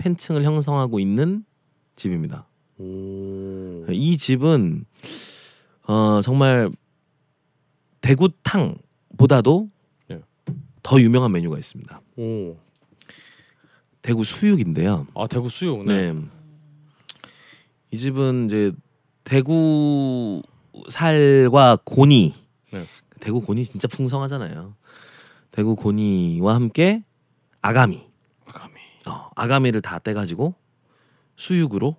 팬층을 0.00 0.42
형성하고 0.44 0.98
있는 0.98 1.44
집입니다. 1.94 2.46
오. 2.78 3.84
이 3.90 4.16
집은 4.16 4.86
어 5.86 6.20
정말 6.22 6.70
대구탕보다도 8.00 9.68
네. 10.08 10.20
더 10.82 11.00
유명한 11.00 11.32
메뉴가 11.32 11.58
있습니다. 11.58 12.00
오. 12.16 12.56
대구 14.00 14.24
수육인데요. 14.24 15.06
아 15.14 15.26
대구 15.26 15.50
수육. 15.50 15.86
네. 15.86 16.12
네. 16.12 16.20
이 17.92 17.98
집은 17.98 18.46
이제 18.46 18.72
대구 19.24 20.42
살과 20.88 21.78
고니. 21.84 22.34
네. 22.72 22.86
대구 23.20 23.42
고니 23.42 23.66
진짜 23.66 23.86
풍성하잖아요. 23.88 24.74
대구 25.50 25.76
고니와 25.76 26.54
함께 26.54 27.04
아가미. 27.60 28.09
아가미. 29.40 29.42
어, 29.42 29.44
아가미를 29.44 29.82
다 29.82 29.98
떼가지고 29.98 30.54
수육으로 31.36 31.96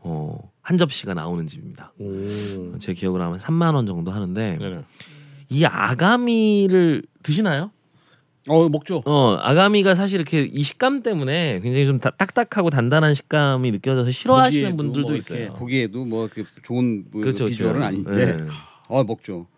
어, 0.00 0.52
한 0.62 0.78
접시가 0.78 1.14
나오는 1.14 1.46
집입니다. 1.46 1.92
오. 1.98 2.78
제 2.78 2.92
기억으로 2.94 3.22
하면 3.24 3.38
3만 3.38 3.74
원 3.74 3.86
정도 3.86 4.10
하는데 4.10 4.58
네네. 4.58 4.84
이 5.50 5.64
아가미를 5.64 7.02
드시나요? 7.22 7.70
어 8.48 8.68
먹죠. 8.68 9.02
어 9.06 9.34
아가미가 9.40 9.96
사실 9.96 10.20
이렇게 10.20 10.42
이 10.42 10.62
식감 10.62 11.02
때문에 11.02 11.58
굉장히 11.62 11.84
좀 11.84 11.98
다- 11.98 12.10
딱딱하고 12.10 12.70
단단한 12.70 13.12
식감이 13.14 13.72
느껴져서 13.72 14.12
싫어하시는 14.12 14.70
보기에도 14.70 14.76
분들도 14.76 15.08
뭐 15.08 15.16
있어요. 15.16 15.52
보기에도 15.54 16.04
뭐 16.04 16.28
그 16.32 16.44
좋은 16.62 17.06
뭐 17.10 17.22
그렇죠, 17.22 17.46
비주얼은 17.46 17.80
그렇죠. 17.80 18.10
아닌데. 18.10 18.36
네. 18.36 18.48
어 18.88 19.02
먹죠. 19.02 19.48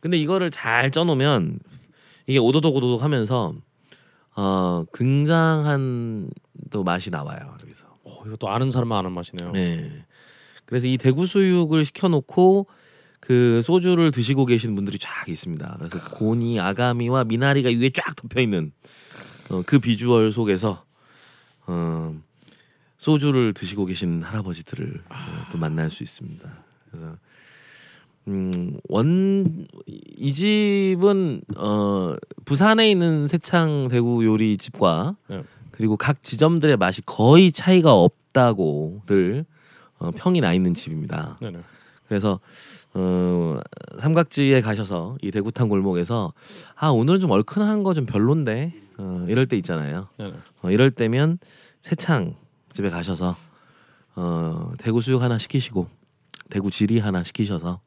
근데 0.00 0.16
이거를 0.16 0.50
잘 0.50 0.90
쪄놓으면 0.90 1.58
이게 2.26 2.38
오도독 2.38 2.74
오도독 2.76 3.02
하면서 3.02 3.52
어 4.36 4.84
굉장한 4.94 6.30
또 6.70 6.84
맛이 6.84 7.10
나와요. 7.10 7.56
여기서. 7.62 7.86
어, 8.04 8.22
이것도 8.26 8.48
아는 8.48 8.70
사람만 8.70 8.98
아는 8.98 9.12
맛이네요. 9.12 9.52
네. 9.52 10.04
그래서 10.64 10.86
이 10.86 10.98
대구 10.98 11.26
수육을 11.26 11.84
시켜놓고 11.84 12.66
그 13.20 13.60
소주를 13.62 14.12
드시고 14.12 14.46
계신 14.46 14.74
분들이 14.74 14.98
쫙 14.98 15.28
있습니다. 15.28 15.76
그래서 15.78 16.10
고니, 16.10 16.58
아가미와 16.58 17.24
미나리가 17.24 17.68
위에 17.68 17.90
쫙 17.90 18.16
덮여 18.16 18.40
있는 18.40 18.72
어, 19.50 19.62
그 19.66 19.78
비주얼 19.78 20.32
속에서 20.32 20.84
어, 21.66 22.14
소주를 22.98 23.52
드시고 23.52 23.86
계신 23.86 24.22
할아버지들을 24.22 25.02
어, 25.08 25.14
또 25.52 25.58
만날 25.58 25.90
수 25.90 26.02
있습니다. 26.02 26.48
그래서 26.90 27.16
음, 28.28 28.76
원이 28.88 29.66
집은 30.32 31.40
어, 31.56 32.14
부산에 32.44 32.90
있는 32.90 33.26
세창 33.26 33.88
대구 33.90 34.24
요리 34.24 34.56
집과 34.56 35.16
네. 35.28 35.42
그리고 35.70 35.96
각 35.96 36.22
지점들의 36.22 36.76
맛이 36.76 37.02
거의 37.02 37.50
차이가 37.52 37.92
없다고들 37.94 39.44
어, 39.98 40.10
평이 40.12 40.40
나 40.40 40.52
있는 40.52 40.74
집입니다. 40.74 41.38
네 41.40 41.50
네. 41.50 41.60
그래서 42.06 42.40
어, 42.92 43.58
삼각지에 43.98 44.60
가셔서 44.60 45.16
이 45.22 45.30
대구탕 45.30 45.68
골목에서 45.68 46.32
아 46.74 46.88
오늘은 46.88 47.20
좀 47.20 47.30
얼큰한 47.30 47.82
거 47.82 47.94
좀 47.94 48.04
별론데 48.06 48.74
어, 48.98 49.26
이럴 49.28 49.46
때 49.46 49.56
있잖아요. 49.56 50.08
어, 50.62 50.70
이럴 50.70 50.90
때면 50.90 51.38
세창 51.80 52.34
집에 52.72 52.90
가셔서 52.90 53.36
어, 54.14 54.72
대구 54.78 55.00
수육 55.00 55.22
하나 55.22 55.38
시키시고 55.38 55.88
대구 56.50 56.70
지리 56.70 56.98
하나 56.98 57.22
시키셔서 57.22 57.80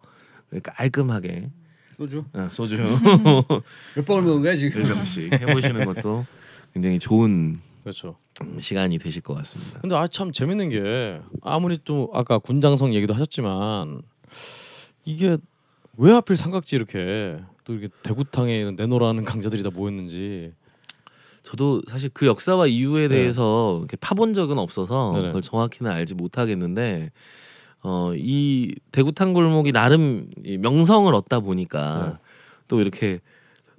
깔끔하게 0.61 1.49
소주 1.97 2.25
어, 2.33 2.47
소주 2.51 2.75
몇 3.95 4.05
번을 4.05 4.23
먹은 4.23 4.41
거야 4.41 4.55
지금? 4.55 4.83
몇 4.83 4.95
병씩 4.95 5.31
해보시는 5.33 5.85
것도 5.85 6.25
굉장히 6.73 6.99
좋은 6.99 7.59
그렇죠. 7.83 8.15
음, 8.41 8.59
시간이 8.59 8.97
되실 8.97 9.21
것 9.21 9.33
같습니다. 9.35 9.79
근데 9.81 9.95
아 9.95 10.07
참 10.07 10.31
재밌는 10.31 10.69
게 10.69 11.19
아무리 11.41 11.77
또 11.83 12.09
아까 12.13 12.39
군장성 12.39 12.93
얘기도 12.95 13.13
하셨지만 13.13 14.01
이게 15.05 15.37
왜 15.97 16.11
하필 16.11 16.35
삼각지 16.35 16.75
이렇게 16.75 17.37
또 17.65 17.73
이렇게 17.73 17.89
대구탕에 18.01 18.71
내놓으라는 18.71 19.23
강자들이 19.25 19.61
다 19.63 19.69
모였는지 19.73 20.53
저도 21.43 21.81
사실 21.87 22.09
그 22.13 22.25
역사와 22.25 22.67
이유에 22.67 23.07
네. 23.09 23.15
대해서 23.17 23.77
이렇게 23.79 23.97
파본 23.97 24.33
적은 24.33 24.57
없어서 24.57 25.11
네네. 25.13 25.27
그걸 25.27 25.41
정확히는 25.41 25.91
알지 25.91 26.15
못하겠는데 26.15 27.11
어, 27.83 28.13
이 28.15 28.73
대구탕 28.91 29.33
골목이 29.33 29.73
나름 29.73 30.27
이 30.43 30.57
명성을 30.57 31.13
얻다 31.13 31.41
보니까 31.41 32.13
네. 32.13 32.17
또 32.69 32.79
이렇게 32.79 33.19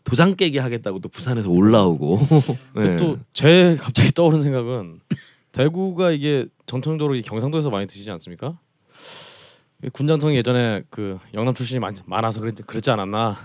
도장 0.05 0.37
깨기 0.37 0.59
하겠다고 0.59 1.01
또 1.01 1.09
부산에서 1.09 1.51
올라오고 1.51 2.19
네. 2.77 2.97
또제 2.99 3.79
갑자기 3.81 4.13
떠오른 4.13 4.43
생각은 4.43 5.01
대구가 5.53 6.11
이게 6.11 6.47
전통적으로 6.67 7.15
이 7.15 7.23
경상도에서 7.23 7.71
많이 7.71 7.87
드시지 7.87 8.11
않습니까? 8.11 8.59
이 9.83 9.89
군장성이 9.89 10.37
예전에 10.37 10.83
그 10.91 11.19
영남 11.33 11.55
출신이 11.55 11.81
많, 11.81 11.95
많아서 12.05 12.41
그랬, 12.41 12.55
그랬지 12.67 12.91
않았나? 12.91 13.37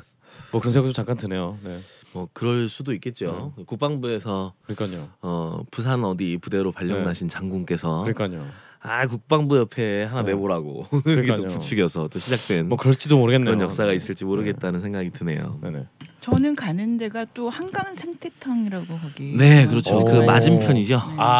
뭐 0.51 0.59
그런 0.59 0.73
생각도 0.73 0.93
잠깐 0.93 1.15
드네요. 1.15 1.57
네, 1.63 1.79
뭐 2.11 2.27
그럴 2.33 2.67
수도 2.67 2.93
있겠죠. 2.93 3.53
국방부에서 3.65 4.53
그러니까요. 4.63 5.09
어, 5.21 5.63
부산 5.71 6.03
어디 6.03 6.37
부대로 6.37 6.71
발령나신 6.71 7.29
장군께서 7.29 8.03
그러니까요. 8.03 8.47
아 8.81 9.05
국방부 9.07 9.57
옆에 9.57 10.03
하나 10.03 10.23
네. 10.23 10.31
내보라고 10.33 10.87
이렇게 11.05 11.35
또. 11.35 11.47
부추겨서 11.47 12.07
또 12.07 12.17
시작된 12.19 12.69
뭐 12.69 12.77
그럴지도 12.77 13.17
모르겠네요. 13.17 13.45
그런 13.45 13.61
역사가 13.61 13.91
있을지 13.93 14.23
모르겠다는 14.23 14.79
생각이 14.79 15.11
드네요. 15.11 15.59
네네. 15.61 15.85
저는 16.21 16.55
가는 16.55 16.97
데가 16.97 17.25
또 17.33 17.49
한강 17.49 17.95
생태탕이라고 17.95 18.85
거기. 18.85 19.35
네, 19.37 19.65
그렇죠. 19.67 19.99
오. 19.99 20.05
그 20.05 20.17
맞은편이죠. 20.17 20.95
네. 20.95 21.13
아 21.17 21.37